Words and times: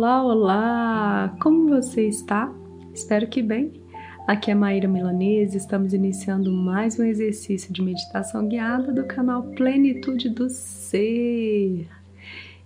Olá, 0.00 0.22
olá! 0.24 1.36
Como 1.42 1.68
você 1.68 2.08
está? 2.08 2.50
Espero 2.94 3.28
que 3.28 3.42
bem. 3.42 3.82
Aqui 4.26 4.50
é 4.50 4.54
Maíra 4.54 4.88
Milanese, 4.88 5.58
estamos 5.58 5.92
iniciando 5.92 6.50
mais 6.50 6.98
um 6.98 7.04
exercício 7.04 7.70
de 7.70 7.82
meditação 7.82 8.48
guiada 8.48 8.94
do 8.94 9.04
canal 9.04 9.42
Plenitude 9.42 10.30
do 10.30 10.48
Ser. 10.48 11.86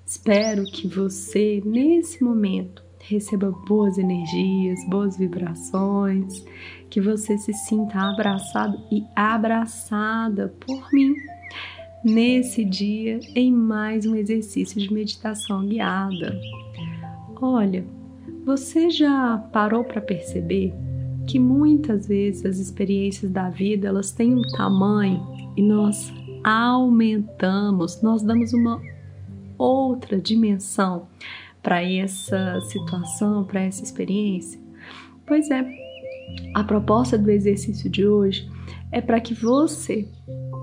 Espero 0.06 0.62
que 0.64 0.86
você, 0.86 1.60
nesse 1.64 2.22
momento, 2.22 2.84
receba 3.00 3.50
boas 3.50 3.98
energias, 3.98 4.78
boas 4.88 5.16
vibrações, 5.18 6.44
que 6.88 7.00
você 7.00 7.36
se 7.36 7.52
sinta 7.52 7.98
abraçado 7.98 8.80
e 8.92 9.04
abraçada 9.16 10.54
por 10.64 10.88
mim 10.92 11.16
nesse 12.04 12.64
dia 12.64 13.18
em 13.34 13.50
mais 13.50 14.06
um 14.06 14.14
exercício 14.14 14.80
de 14.80 14.92
meditação 14.94 15.66
guiada. 15.66 16.38
Olha, 17.40 17.84
você 18.44 18.90
já 18.90 19.38
parou 19.52 19.84
para 19.84 20.00
perceber 20.00 20.72
que 21.26 21.38
muitas 21.38 22.06
vezes 22.06 22.44
as 22.44 22.58
experiências 22.58 23.30
da 23.30 23.48
vida 23.48 23.88
elas 23.88 24.12
têm 24.12 24.34
um 24.34 24.42
tamanho 24.56 25.26
e 25.56 25.62
nós 25.62 26.12
aumentamos, 26.42 28.02
nós 28.02 28.22
damos 28.22 28.52
uma 28.52 28.80
outra 29.56 30.20
dimensão 30.20 31.08
para 31.62 31.82
essa 31.82 32.60
situação, 32.62 33.44
para 33.44 33.62
essa 33.62 33.82
experiência? 33.82 34.60
Pois 35.26 35.50
é, 35.50 35.66
a 36.54 36.62
proposta 36.62 37.16
do 37.16 37.30
exercício 37.30 37.88
de 37.88 38.06
hoje 38.06 38.50
é 38.92 39.00
para 39.00 39.20
que 39.20 39.32
você 39.32 40.06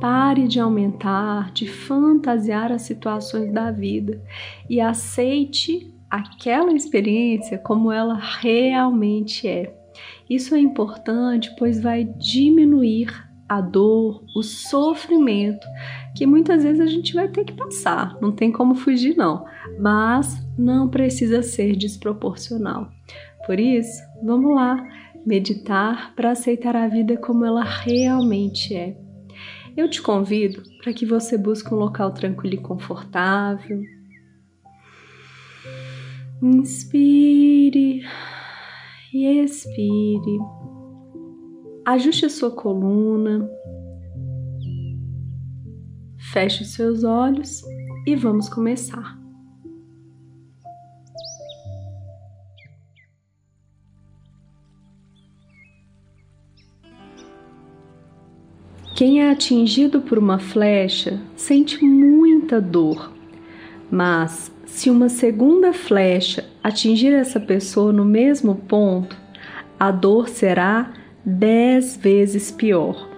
Pare 0.02 0.48
de 0.48 0.60
aumentar, 0.60 1.52
de 1.52 1.68
fantasiar 1.68 2.72
as 2.72 2.82
situações 2.82 3.54
da 3.54 3.70
vida 3.70 4.20
e 4.68 4.82
aceite 4.82 5.94
aquela 6.12 6.74
experiência 6.74 7.58
como 7.58 7.92
ela 7.92 8.16
realmente 8.16 9.48
é. 9.48 9.74
Isso 10.30 10.54
é 10.54 10.60
importante, 10.60 11.54
pois 11.58 11.82
vai 11.82 12.04
diminuir 12.04 13.08
a 13.48 13.60
dor, 13.60 14.24
o 14.36 14.44
sofrimento 14.44 15.68
que 16.16 16.26
muitas 16.26 16.64
vezes 16.64 16.80
a 16.80 16.86
gente 16.86 17.14
vai 17.14 17.28
ter 17.28 17.44
que 17.44 17.54
passar. 17.54 18.18
Não 18.22 18.32
tem 18.32 18.52
como 18.52 18.76
fugir, 18.76 19.16
não, 19.16 19.46
mas 19.80 20.46
não 20.58 20.88
precisa 20.88 21.42
ser 21.42 21.76
desproporcional. 21.76 22.90
Por 23.46 23.60
isso, 23.60 24.02
vamos 24.24 24.56
lá 24.56 24.88
meditar 25.26 26.14
para 26.16 26.32
aceitar 26.32 26.76
a 26.76 26.88
vida 26.88 27.18
como 27.18 27.46
ela 27.46 27.64
realmente 27.64 28.76
é. 28.76 28.98
Eu 29.76 29.90
te 29.90 30.02
convido 30.02 30.64
para 30.82 30.94
que 30.94 31.06
você 31.06 31.38
busque 31.38 31.74
um 31.74 31.78
local 31.78 32.14
tranquilo 32.14 32.56
e 32.56 32.62
confortável. 32.62 33.82
Inspire 36.44 38.02
e 39.14 39.28
expire. 39.44 40.40
Ajuste 41.86 42.26
a 42.26 42.30
sua 42.30 42.50
coluna. 42.50 43.48
Feche 46.32 46.64
os 46.64 46.74
seus 46.74 47.04
olhos 47.04 47.62
e 48.08 48.16
vamos 48.16 48.50
começar. 48.50 49.22
Quem 58.96 59.22
é 59.22 59.32
atingido 59.32 60.02
por 60.02 60.18
uma 60.18 60.40
flecha 60.40 61.22
sente 61.36 61.84
muita 61.84 62.60
dor, 62.60 63.12
mas 63.92 64.50
se 64.66 64.90
uma 64.90 65.10
segunda 65.10 65.74
flecha 65.74 66.46
atingir 66.64 67.14
essa 67.14 67.40
pessoa 67.40 67.92
no 67.92 68.06
mesmo 68.06 68.56
ponto, 68.56 69.18
a 69.78 69.92
dor 69.92 70.30
será 70.30 70.94
dez 71.26 71.98
vezes 71.98 72.50
pior. 72.50 73.10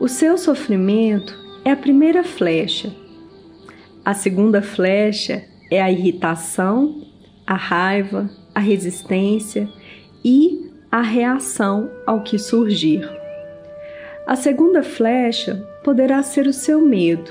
O 0.00 0.08
seu 0.08 0.36
sofrimento 0.36 1.32
é 1.64 1.70
a 1.70 1.76
primeira 1.76 2.24
flecha. 2.24 2.92
A 4.04 4.12
segunda 4.12 4.60
flecha 4.60 5.44
é 5.70 5.80
a 5.80 5.90
irritação, 5.90 7.06
a 7.46 7.54
raiva, 7.54 8.28
a 8.54 8.60
resistência 8.60 9.68
e 10.24 10.70
a 10.90 11.00
reação 11.00 11.90
ao 12.04 12.22
que 12.22 12.38
surgir. 12.38 13.08
A 14.26 14.34
segunda 14.34 14.82
flecha 14.82 15.54
poderá 15.84 16.22
ser 16.22 16.46
o 16.46 16.52
seu 16.52 16.80
medo, 16.80 17.30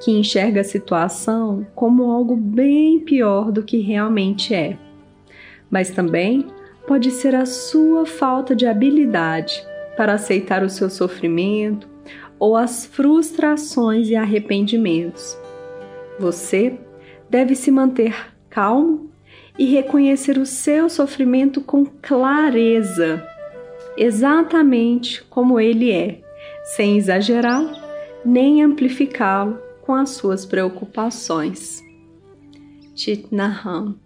que 0.00 0.12
enxerga 0.12 0.60
a 0.60 0.64
situação 0.64 1.66
como 1.74 2.10
algo 2.10 2.36
bem 2.36 3.00
pior 3.00 3.50
do 3.50 3.62
que 3.62 3.78
realmente 3.78 4.54
é. 4.54 4.76
Mas 5.70 5.90
também 5.90 6.46
pode 6.86 7.10
ser 7.10 7.34
a 7.34 7.44
sua 7.44 8.06
falta 8.06 8.54
de 8.54 8.66
habilidade 8.66 9.62
para 9.96 10.14
aceitar 10.14 10.62
o 10.62 10.70
seu 10.70 10.88
sofrimento 10.88 11.88
ou 12.38 12.56
as 12.56 12.86
frustrações 12.86 14.08
e 14.08 14.16
arrependimentos. 14.16 15.36
Você 16.18 16.78
deve 17.28 17.54
se 17.54 17.70
manter 17.70 18.14
calmo 18.48 19.10
e 19.58 19.66
reconhecer 19.66 20.38
o 20.38 20.46
seu 20.46 20.88
sofrimento 20.88 21.60
com 21.60 21.84
clareza, 21.84 23.26
exatamente 23.96 25.22
como 25.24 25.58
ele 25.58 25.90
é 25.90 26.20
sem 26.62 26.96
exagerá-lo 26.96 27.70
nem 28.24 28.62
amplificá-lo 28.62 29.67
com 29.88 29.94
as 29.94 30.10
suas 30.10 30.44
preocupações. 30.44 31.82
Chitnaham 32.94 33.98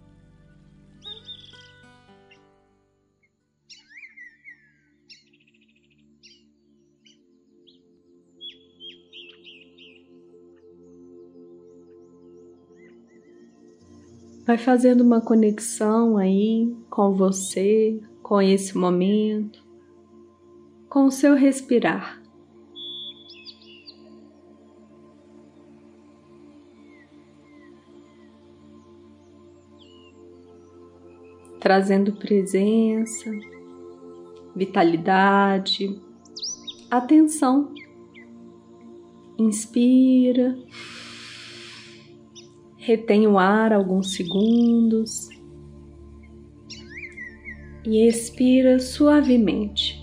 Vai 14.46 14.56
fazendo 14.56 15.00
uma 15.00 15.20
conexão 15.20 16.16
aí 16.16 16.72
com 16.88 17.12
você, 17.12 18.00
com 18.22 18.40
esse 18.40 18.78
momento, 18.78 19.64
com 20.88 21.06
o 21.06 21.10
seu 21.10 21.34
respirar. 21.34 22.21
Trazendo 31.62 32.14
presença, 32.14 33.30
vitalidade, 34.54 35.96
atenção. 36.90 37.72
Inspira, 39.38 40.58
retém 42.76 43.28
o 43.28 43.38
ar 43.38 43.72
alguns 43.72 44.12
segundos 44.12 45.28
e 47.86 48.08
expira 48.08 48.80
suavemente. 48.80 50.02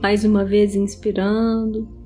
Mais 0.00 0.24
uma 0.24 0.44
vez 0.44 0.76
inspirando 0.76 2.03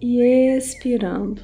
e 0.00 0.20
expirando. 0.56 1.42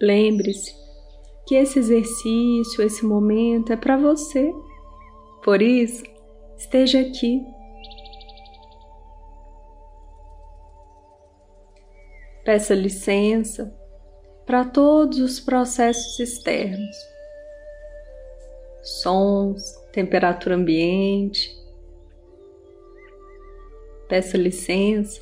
Lembre-se 0.00 0.74
que 1.46 1.54
esse 1.54 1.78
exercício, 1.78 2.82
esse 2.82 3.04
momento 3.04 3.72
é 3.72 3.76
para 3.76 3.96
você. 3.96 4.52
Por 5.42 5.62
isso, 5.62 6.04
esteja 6.56 7.00
aqui. 7.00 7.42
Peça 12.44 12.74
licença 12.74 13.74
para 14.44 14.64
todos 14.64 15.18
os 15.18 15.40
processos 15.40 16.18
externos 16.20 17.15
sons, 18.86 19.74
temperatura 19.92 20.54
ambiente. 20.54 21.50
Peça 24.08 24.36
licença 24.38 25.20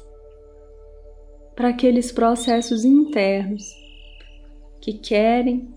para 1.57 1.71
aqueles 1.71 2.13
processos 2.13 2.85
internos 2.85 3.65
que 4.81 4.93
querem 4.93 5.73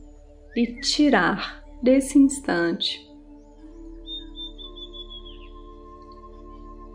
lhe 0.54 0.82
tirar 0.82 1.64
desse 1.82 2.18
instante. 2.18 3.08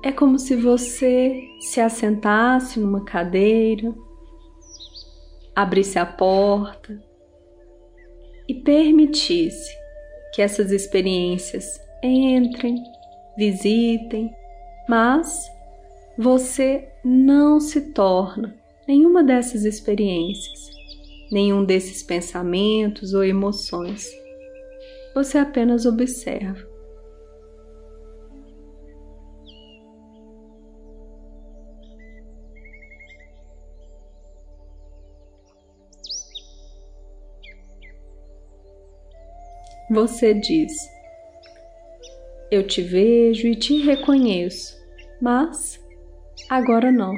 É 0.05 0.13
como 0.13 0.39
se 0.39 0.57
você 0.57 1.41
se 1.61 1.81
assentasse 1.81 2.79
numa 2.79 3.05
cadeira, 3.05 3.95
abrisse 5.55 5.99
a 5.99 6.05
porta 6.05 7.03
e 8.49 8.55
permitisse 8.55 9.82
que 10.33 10.43
essas 10.43 10.73
experiências 10.73 11.81
entrem, 12.03 12.83
visitem, 13.37 14.35
mas 14.89 15.51
você 16.19 16.89
não 17.05 17.61
se 17.61 17.93
torna 17.93 18.55
nenhuma 18.87 19.23
dessas 19.23 19.65
experiências, 19.65 20.71
nenhum 21.31 21.65
desses 21.65 22.03
pensamentos 22.03 23.15
ou 23.15 23.25
emoções. 23.25 24.11
Você 25.15 25.39
apenas 25.39 25.87
observa. 25.87 26.72
Você 39.93 40.33
diz: 40.33 40.73
Eu 42.51 42.67
te 42.67 42.81
vejo 42.81 43.47
e 43.47 43.55
te 43.55 43.77
reconheço, 43.83 44.75
mas 45.21 45.79
agora 46.49 46.91
não. 46.91 47.15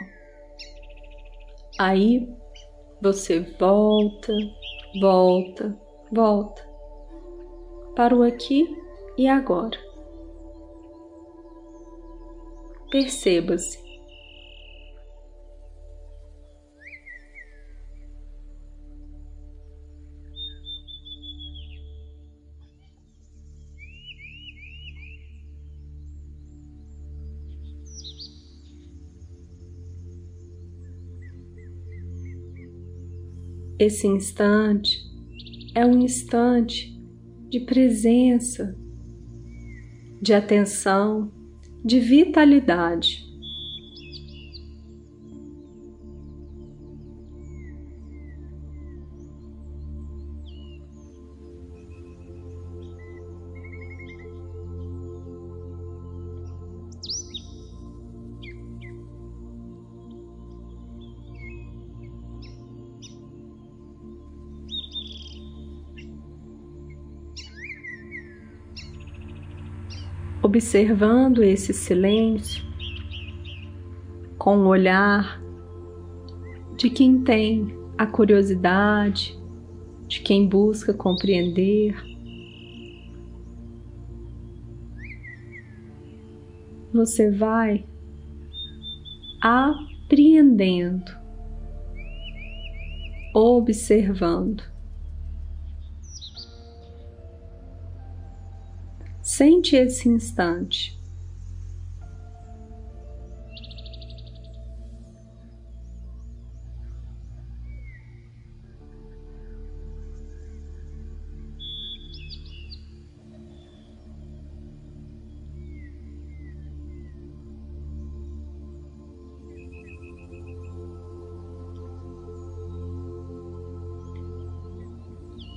Aí 1.79 2.29
você 3.01 3.39
volta, 3.61 4.33
volta, 5.01 5.79
volta 6.11 6.69
para 7.95 8.17
o 8.17 8.25
aqui 8.25 8.67
e 9.17 9.29
agora. 9.29 9.79
Perceba-se. 12.91 13.84
Esse 33.79 34.07
instante 34.07 35.03
é 35.75 35.85
um 35.85 35.99
instante 35.99 36.97
de 37.49 37.61
presença, 37.61 38.77
de 40.23 40.33
atenção, 40.33 41.33
de 41.85 41.99
vitalidade. 41.99 43.24
Observando 70.55 71.43
esse 71.43 71.75
silêncio 71.75 72.65
com 74.39 74.59
o 74.59 74.69
olhar 74.69 75.43
de 76.77 76.89
quem 76.89 77.25
tem 77.25 77.77
a 77.99 78.07
curiosidade, 78.07 79.37
de 80.07 80.21
quem 80.21 80.47
busca 80.47 80.95
compreender. 80.95 81.97
Você 86.93 87.33
vai 87.33 87.85
apreendendo, 89.43 91.11
observando. 93.35 94.74
Sente 99.37 99.75
esse 99.75 100.09
instante. 100.09 100.97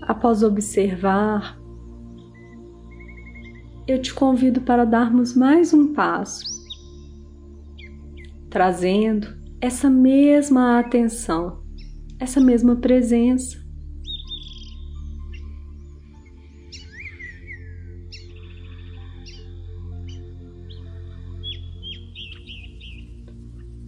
Após 0.01 0.41
observar 0.41 1.66
eu 3.87 4.01
te 4.01 4.13
convido 4.13 4.59
para 4.61 4.83
darmos 4.83 5.33
mais 5.33 5.73
um 5.73 5.93
passo, 5.93 6.43
trazendo 8.49 9.37
essa 9.61 9.89
mesma 9.89 10.77
atenção, 10.77 11.63
essa 12.19 12.41
mesma 12.41 12.75
presença. 12.75 13.65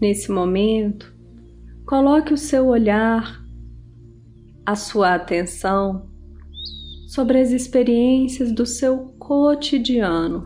Nesse 0.01 0.31
momento, 0.31 1.13
coloque 1.85 2.33
o 2.33 2.37
seu 2.37 2.67
olhar, 2.67 3.43
a 4.65 4.75
sua 4.77 5.15
atenção 5.15 6.09
sobre 7.09 7.41
as 7.41 7.51
experiências 7.51 8.49
do 8.53 8.65
seu 8.65 9.18
cotidiano. 9.29 10.43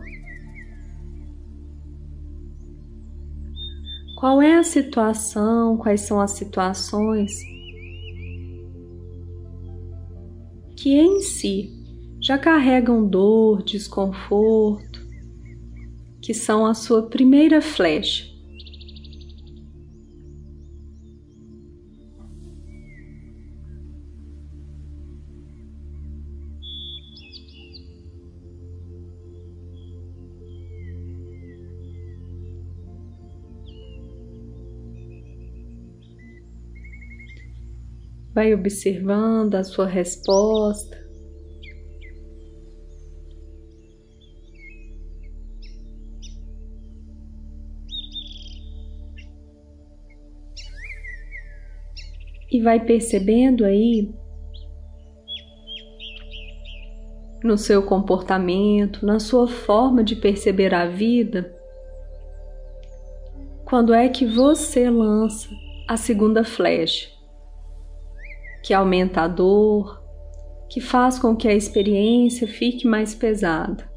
Qual 4.18 4.42
é 4.42 4.56
a 4.58 4.62
situação, 4.62 5.78
quais 5.78 6.02
são 6.02 6.20
as 6.20 6.32
situações 6.32 7.32
que 10.76 10.90
em 10.90 11.22
si 11.22 11.72
já 12.20 12.36
carregam 12.36 13.08
dor, 13.08 13.62
desconforto, 13.62 15.00
que 16.20 16.34
são 16.34 16.66
a 16.66 16.74
sua 16.74 17.04
primeira 17.04 17.62
flecha 17.62 18.33
Vai 38.44 38.52
observando 38.52 39.54
a 39.54 39.64
sua 39.64 39.86
resposta. 39.86 41.02
E 52.52 52.60
vai 52.60 52.84
percebendo 52.84 53.64
aí 53.64 54.12
no 57.42 57.56
seu 57.56 57.82
comportamento, 57.82 59.06
na 59.06 59.18
sua 59.18 59.48
forma 59.48 60.04
de 60.04 60.16
perceber 60.16 60.74
a 60.74 60.86
vida, 60.86 61.50
quando 63.64 63.94
é 63.94 64.06
que 64.10 64.26
você 64.26 64.90
lança 64.90 65.48
a 65.88 65.96
segunda 65.96 66.44
flecha 66.44 67.13
que 68.64 68.72
aumenta 68.72 69.20
a 69.20 69.28
dor, 69.28 70.02
que 70.70 70.80
faz 70.80 71.18
com 71.18 71.36
que 71.36 71.46
a 71.46 71.52
experiência 71.52 72.48
fique 72.48 72.88
mais 72.88 73.14
pesada. 73.14 73.92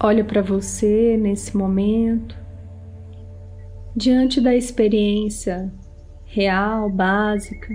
Olha 0.00 0.24
para 0.24 0.40
você 0.40 1.18
nesse 1.18 1.54
momento, 1.54 2.34
diante 3.94 4.40
da 4.40 4.54
experiência 4.54 5.70
real, 6.24 6.88
básica, 6.88 7.74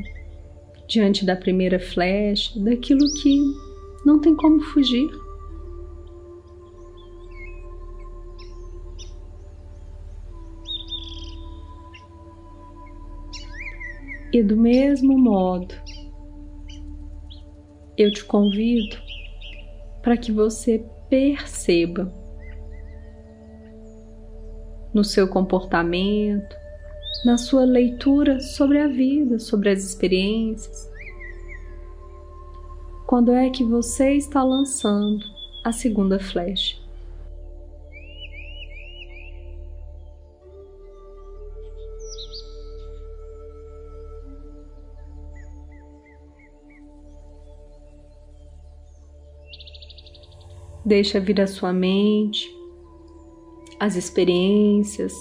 diante 0.88 1.25
da 1.25 1.36
primeira 1.36 1.79
flecha, 1.79 2.60
daquilo 2.60 3.05
que 3.21 3.70
não 4.05 4.20
tem 4.20 4.36
como 4.36 4.60
fugir. 4.62 5.10
E 14.34 14.41
do 14.41 14.55
mesmo 14.55 15.17
modo, 15.17 15.75
eu 17.98 18.10
te 18.12 18.24
convido 18.24 18.96
para 20.01 20.17
que 20.17 20.31
você 20.31 20.84
perceba 21.10 22.12
no 24.93 25.03
seu 25.03 25.27
comportamento, 25.27 26.55
na 27.25 27.38
sua 27.38 27.65
leitura 27.65 28.39
sobre 28.39 28.79
a 28.79 28.88
vida, 28.88 29.38
sobre 29.38 29.70
as 29.70 29.84
experiências, 29.84 30.90
quando 33.11 33.33
é 33.33 33.49
que 33.49 33.61
você 33.61 34.13
está 34.13 34.41
lançando 34.41 35.25
a 35.65 35.73
segunda 35.73 36.17
flecha? 36.17 36.77
Deixa 50.85 51.19
vir 51.19 51.41
a 51.41 51.47
sua 51.47 51.73
mente 51.73 52.49
as 53.77 53.97
experiências, 53.97 55.11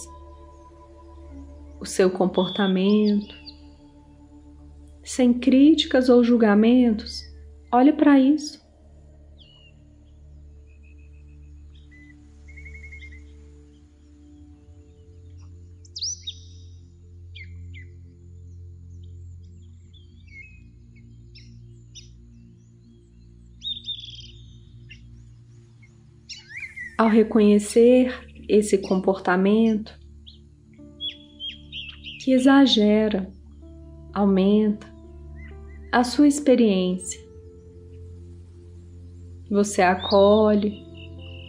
o 1.80 1.84
seu 1.84 2.08
comportamento, 2.08 3.34
sem 5.02 5.32
críticas 5.32 6.08
ou 6.08 6.22
julgamentos. 6.22 7.29
Olhe 7.72 7.92
para 7.92 8.18
isso. 8.18 8.60
Ao 26.98 27.08
reconhecer 27.08 28.12
esse 28.48 28.76
comportamento 28.76 29.98
que 32.20 32.32
exagera, 32.32 33.32
aumenta 34.12 34.86
a 35.92 36.04
sua 36.04 36.28
experiência, 36.28 37.29
você 39.50 39.82
acolhe, 39.82 40.84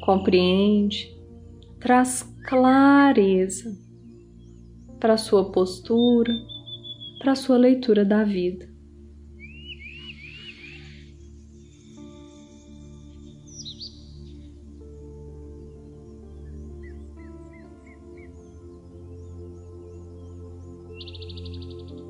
compreende, 0.03 1.15
traz 1.79 2.23
clareza 2.43 3.77
para 4.99 5.13
a 5.13 5.17
sua 5.17 5.51
postura, 5.51 6.33
para 7.19 7.33
a 7.33 7.35
sua 7.35 7.57
leitura 7.57 8.03
da 8.03 8.23
vida. 8.23 8.71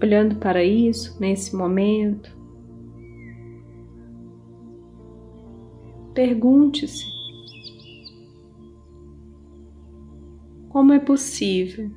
olhando 0.03 0.36
para 0.38 0.63
isso 0.63 1.15
nesse 1.19 1.55
momento, 1.55 2.36
pergunte-se: 6.13 7.06
como 10.70 10.94
é 10.94 11.00
possível? 11.00 11.91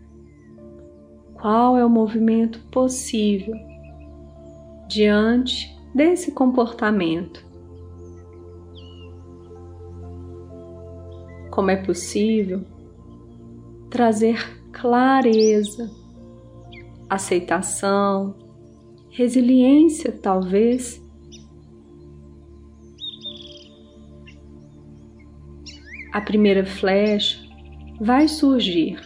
Qual 1.35 1.77
é 1.77 1.85
o 1.85 1.91
movimento 1.91 2.59
possível 2.71 3.55
diante 4.89 5.77
desse 5.95 6.33
comportamento? 6.33 7.45
Como 11.51 11.71
é 11.71 11.77
possível 11.77 12.63
trazer 13.91 14.39
clareza 14.73 15.91
aceitação, 17.09 18.35
resiliência, 19.11 20.13
talvez. 20.13 21.04
A 26.15 26.21
primeira 26.21 26.65
flecha 26.65 27.45
vai 28.01 28.29
surgir 28.29 29.01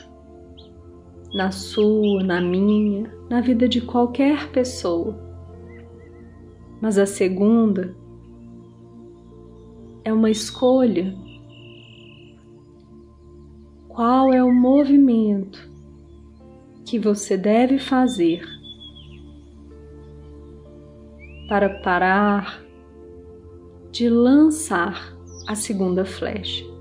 na 1.33 1.50
sua, 1.50 2.23
na 2.23 2.38
minha, 2.38 3.11
na 3.31 3.41
vida 3.41 3.67
de 3.67 3.81
qualquer 3.81 4.50
pessoa. 4.50 5.19
Mas 6.83 6.99
a 6.99 7.07
segunda 7.07 7.97
é 10.05 10.12
uma 10.12 10.31
escolha. 10.31 11.17
Qual 13.88 14.31
é 14.33 14.45
o 14.45 14.53
movimento 14.53 15.67
que 16.85 16.99
você 16.99 17.38
deve 17.38 17.79
fazer 17.79 18.43
para 21.49 21.81
parar 21.81 22.62
de 23.91 24.11
lançar 24.11 25.17
a 25.49 25.55
segunda 25.55 26.05
flecha. 26.05 26.77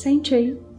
Sente 0.00 0.34
aí. 0.34 0.69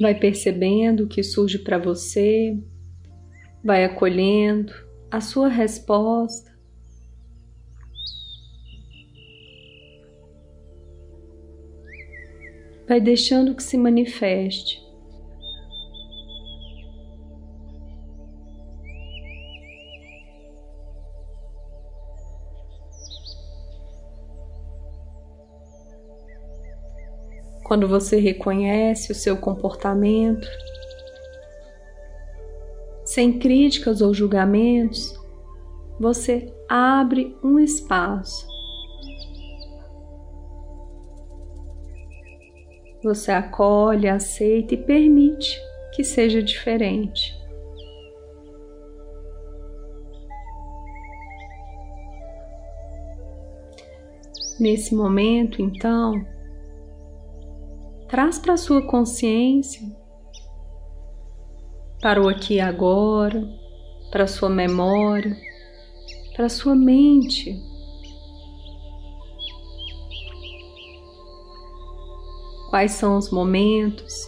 Vai 0.00 0.14
percebendo 0.14 1.04
o 1.04 1.08
que 1.08 1.22
surge 1.22 1.58
para 1.58 1.78
você, 1.78 2.58
vai 3.64 3.84
acolhendo 3.84 4.72
a 5.10 5.20
sua 5.20 5.48
resposta. 5.48 6.54
Vai 12.88 13.00
deixando 13.00 13.54
que 13.54 13.62
se 13.62 13.76
manifeste. 13.76 14.85
Quando 27.66 27.88
você 27.88 28.20
reconhece 28.20 29.10
o 29.10 29.14
seu 29.14 29.36
comportamento, 29.36 30.46
sem 33.04 33.40
críticas 33.40 34.00
ou 34.00 34.14
julgamentos, 34.14 35.18
você 35.98 36.54
abre 36.68 37.36
um 37.42 37.58
espaço. 37.58 38.46
Você 43.02 43.32
acolhe, 43.32 44.08
aceita 44.08 44.74
e 44.74 44.76
permite 44.76 45.60
que 45.92 46.04
seja 46.04 46.40
diferente. 46.40 47.34
Nesse 54.60 54.94
momento, 54.94 55.60
então, 55.60 56.24
traz 58.08 58.38
para 58.38 58.54
a 58.54 58.56
sua 58.56 58.86
consciência, 58.86 59.82
para 62.00 62.22
o 62.22 62.28
aqui 62.28 62.54
e 62.54 62.60
agora, 62.60 63.42
para 64.10 64.24
a 64.24 64.26
sua 64.26 64.48
memória, 64.48 65.36
para 66.34 66.46
a 66.46 66.48
sua 66.48 66.74
mente. 66.74 67.56
Quais 72.70 72.92
são 72.92 73.16
os 73.16 73.30
momentos 73.30 74.26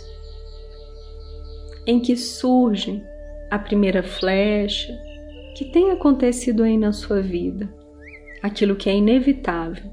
em 1.86 2.00
que 2.00 2.16
surge 2.16 3.02
a 3.50 3.58
primeira 3.58 4.02
flecha 4.02 4.92
que 5.56 5.66
tem 5.66 5.90
acontecido 5.90 6.62
aí 6.62 6.78
na 6.78 6.92
sua 6.92 7.20
vida? 7.20 7.78
aquilo 8.42 8.76
que 8.76 8.88
é 8.88 8.96
inevitável. 8.96 9.90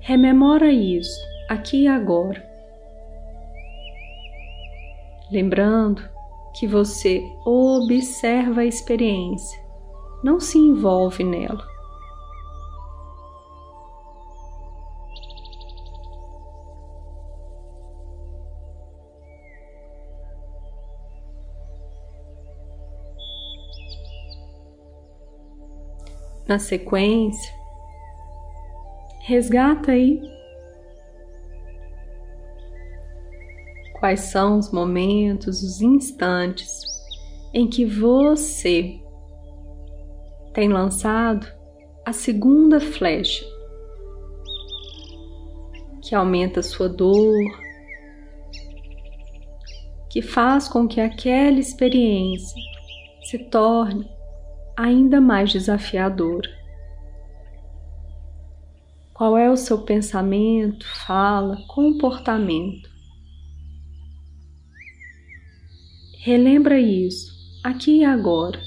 Rememora 0.00 0.70
isso 0.70 1.20
aqui 1.48 1.82
e 1.82 1.88
agora. 1.88 2.54
Lembrando 5.30 6.02
que 6.54 6.66
você 6.66 7.20
observa 7.44 8.60
a 8.60 8.64
experiência, 8.64 9.58
não 10.22 10.38
se 10.38 10.58
envolve 10.58 11.24
nela. 11.24 11.66
Na 26.46 26.58
sequência, 26.58 27.52
resgata 29.22 29.92
aí 29.92 30.20
quais 34.04 34.20
são 34.20 34.58
os 34.58 34.70
momentos, 34.70 35.62
os 35.62 35.80
instantes 35.80 36.78
em 37.54 37.66
que 37.66 37.86
você 37.86 39.00
tem 40.52 40.68
lançado 40.68 41.46
a 42.04 42.12
segunda 42.12 42.78
flecha, 42.82 43.46
que 46.02 46.14
aumenta 46.14 46.60
sua 46.60 46.86
dor, 46.86 47.42
que 50.10 50.20
faz 50.20 50.68
com 50.68 50.86
que 50.86 51.00
aquela 51.00 51.58
experiência 51.58 52.60
se 53.22 53.38
torne 53.38 54.06
ainda 54.76 55.18
mais 55.18 55.50
desafiadora. 55.50 56.50
Qual 59.14 59.38
é 59.38 59.50
o 59.50 59.56
seu 59.56 59.80
pensamento, 59.80 60.86
fala, 61.06 61.56
comportamento? 61.68 62.93
Relembra 66.24 66.80
isso 66.80 67.34
aqui 67.62 67.98
e 67.98 68.04
agora. 68.04 68.58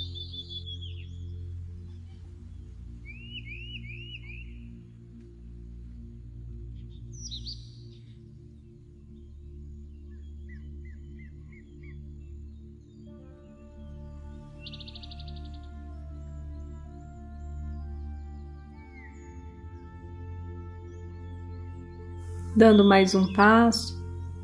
dando 22.55 22.83
mais 22.83 23.13
um 23.13 23.31
passo, 23.33 23.96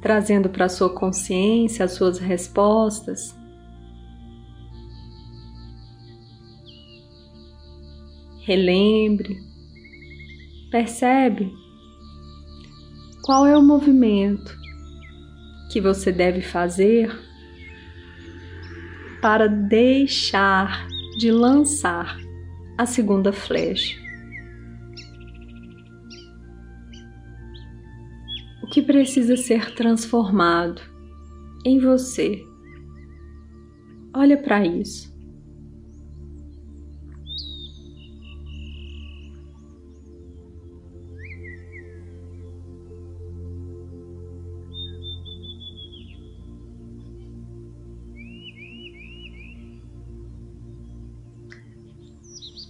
trazendo 0.04 0.50
para 0.50 0.68
sua 0.68 0.94
consciência 0.94 1.86
as 1.86 1.94
suas 1.94 2.20
respostas. 2.20 3.34
Relembre, 8.42 9.38
percebe 10.70 11.50
qual 13.24 13.48
é 13.48 13.58
o 13.58 13.63
movimento 13.63 14.54
que 15.72 15.80
você 15.80 16.12
deve 16.12 16.42
fazer 16.42 17.10
para 19.22 19.48
deixar 19.48 20.86
de 21.18 21.32
lançar 21.32 22.18
a 22.78 22.86
segunda 22.86 23.32
flecha. 23.32 24.03
Que 28.73 28.81
precisa 28.81 29.38
ser 29.38 29.75
transformado 29.75 30.81
em 31.63 31.77
você. 31.77 32.43
Olha 34.12 34.36
para 34.36 34.65
isso. 34.65 35.13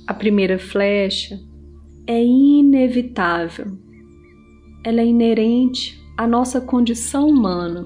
A 0.06 0.14
primeira 0.14 0.60
flecha 0.60 1.40
é 2.06 2.22
inevitável 2.22 3.93
ela 4.84 5.02
é 5.02 5.06
inerente 5.06 6.04
à 6.18 6.28
nossa 6.28 6.60
condição 6.60 7.28
humana. 7.28 7.86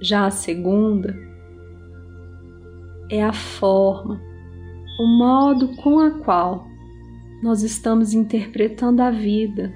Já 0.00 0.26
a 0.26 0.30
segunda 0.30 1.16
é 3.10 3.22
a 3.22 3.32
forma, 3.32 4.20
o 5.00 5.18
modo 5.18 5.74
com 5.76 5.98
a 5.98 6.10
qual 6.10 6.66
nós 7.42 7.62
estamos 7.62 8.12
interpretando 8.12 9.00
a 9.00 9.10
vida. 9.10 9.72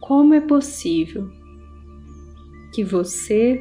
Como 0.00 0.32
é 0.32 0.40
possível 0.40 1.28
que 2.72 2.84
você 2.84 3.60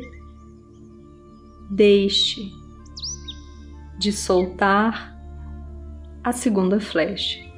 deixe 1.71 2.51
de 3.99 4.11
soltar 4.11 5.15
a 6.23 6.31
segunda 6.31 6.79
flecha? 6.79 7.48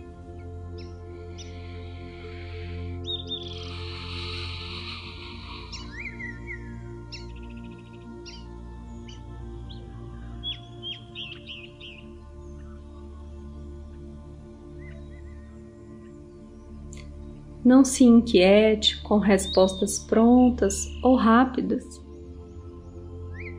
Não 17.63 17.85
se 17.85 18.03
inquiete 18.03 19.01
com 19.03 19.19
respostas 19.19 19.99
prontas 19.99 20.87
ou 21.03 21.15
rápidas. 21.15 21.83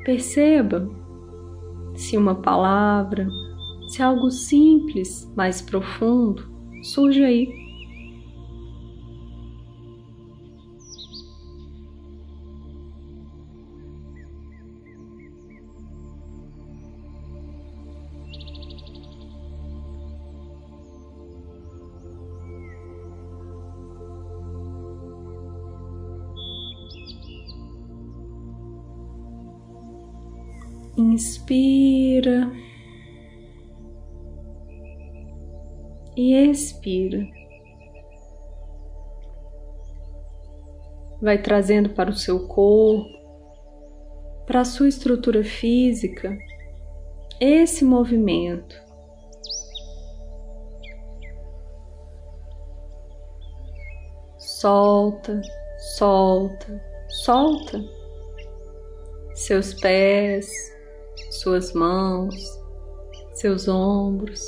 Perceba 0.04 0.90
se 1.94 2.16
uma 2.16 2.34
palavra, 2.34 3.28
se 3.88 4.02
algo 4.02 4.30
simples, 4.30 5.30
mais 5.36 5.62
profundo, 5.62 6.50
surge 6.82 7.22
aí. 7.22 7.61
Inspira 31.12 32.50
e 36.16 36.34
expira. 36.34 37.28
Vai 41.20 41.36
trazendo 41.36 41.90
para 41.90 42.08
o 42.08 42.14
seu 42.14 42.48
corpo, 42.48 43.10
para 44.46 44.62
a 44.62 44.64
sua 44.64 44.88
estrutura 44.88 45.44
física, 45.44 46.34
esse 47.38 47.84
movimento. 47.84 48.74
Solta, 54.38 55.42
solta, 55.98 56.82
solta 57.22 58.02
seus 59.34 59.74
pés, 59.74 60.48
suas 61.30 61.72
mãos, 61.72 62.34
seus 63.34 63.68
ombros. 63.68 64.46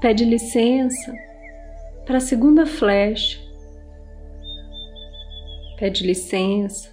Pede 0.00 0.24
licença 0.24 1.14
para 2.04 2.16
a 2.16 2.20
segunda 2.20 2.66
flecha. 2.66 3.38
Pede 5.78 6.04
licença 6.04 6.90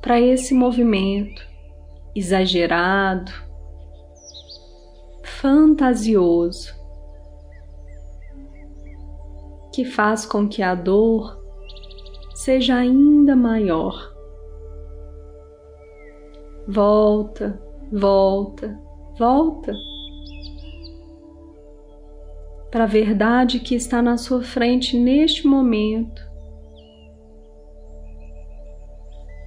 para 0.00 0.20
esse 0.20 0.54
movimento 0.54 1.46
exagerado, 2.14 3.32
fantasioso 5.22 6.83
que 9.74 9.84
faz 9.84 10.24
com 10.24 10.48
que 10.48 10.62
a 10.62 10.72
dor 10.72 11.42
seja 12.32 12.76
ainda 12.76 13.34
maior. 13.34 14.14
Volta, 16.68 17.60
volta, 17.92 18.78
volta 19.18 19.74
para 22.70 22.84
a 22.84 22.88
verdade 22.88 23.58
que 23.60 23.74
está 23.74 24.00
na 24.00 24.16
sua 24.16 24.42
frente 24.42 24.96
neste 24.96 25.46
momento, 25.46 26.22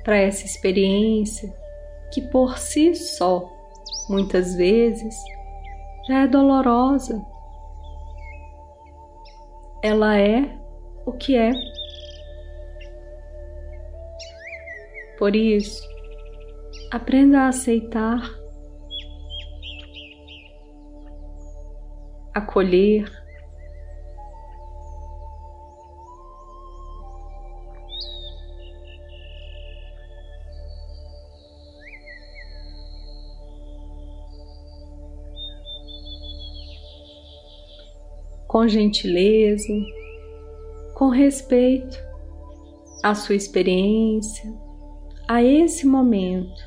para 0.04 0.18
essa 0.18 0.46
experiência 0.46 1.54
que 2.14 2.22
por 2.22 2.58
si 2.58 2.96
só, 2.96 3.50
muitas 4.10 4.56
vezes, 4.56 5.16
já 6.08 6.24
é 6.24 6.28
dolorosa. 6.28 7.22
Ela 9.84 10.18
é 10.20 10.58
o 11.06 11.12
que 11.14 11.36
é. 11.36 11.52
Por 15.18 15.36
isso, 15.36 15.82
aprenda 16.92 17.42
a 17.42 17.48
aceitar, 17.48 18.22
acolher, 22.34 23.12
com 38.58 38.68
gentileza, 38.68 39.72
com 40.96 41.10
respeito 41.10 41.96
à 43.04 43.14
sua 43.14 43.36
experiência, 43.36 44.52
a 45.28 45.44
esse 45.44 45.86
momento. 45.86 46.60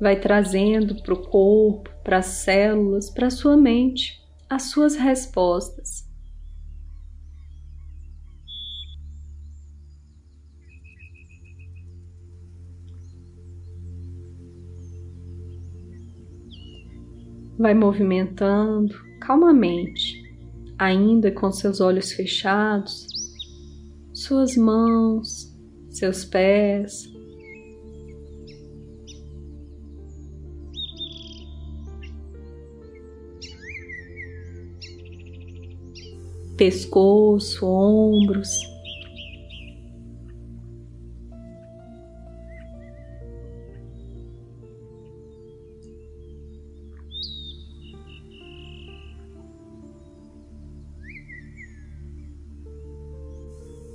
Vai 0.00 0.14
trazendo 0.14 1.02
para 1.02 1.12
o 1.12 1.28
corpo, 1.28 1.90
para 2.04 2.18
as 2.18 2.26
células, 2.26 3.10
para 3.10 3.26
a 3.26 3.30
sua 3.30 3.56
mente 3.56 4.24
as 4.48 4.70
suas 4.70 4.94
respostas. 4.94 6.08
Vai 17.62 17.74
movimentando 17.74 18.92
calmamente, 19.20 20.20
ainda 20.76 21.30
com 21.30 21.52
seus 21.52 21.80
olhos 21.80 22.10
fechados, 22.10 23.06
suas 24.12 24.56
mãos, 24.56 25.56
seus 25.88 26.24
pés. 26.24 27.08
Pescoço, 36.56 37.64
ombros, 37.64 38.71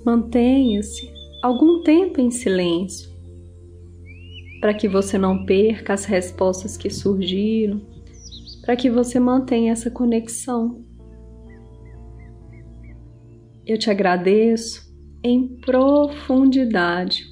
Mantenha-se 0.06 1.12
algum 1.42 1.84
tempo 1.84 2.20
em 2.22 2.32
silêncio, 2.32 3.10
para 4.60 4.74
que 4.74 4.88
você 4.88 5.18
não 5.18 5.46
perca 5.46 5.94
as 5.94 6.06
respostas 6.06 6.78
que 6.78 6.90
surgiram, 6.90 7.82
para 8.62 8.76
que 8.76 8.90
você 8.90 9.20
mantenha 9.20 9.72
essa 9.72 9.92
conexão. 9.92 10.84
Eu 13.66 13.78
te 13.78 13.90
agradeço 13.90 14.88
em 15.24 15.48
profundidade 15.60 17.26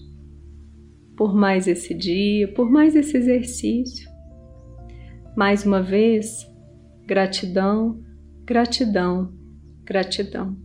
por 1.16 1.34
mais 1.34 1.68
esse 1.68 1.94
dia, 1.94 2.48
por 2.54 2.70
mais 2.70 2.96
esse 2.96 3.16
exercício. 3.16 4.10
Mais 5.36 5.66
uma 5.66 5.82
vez, 5.82 6.46
gratidão, 7.06 8.04
gratidão, 8.46 9.34
gratidão. 9.84 10.65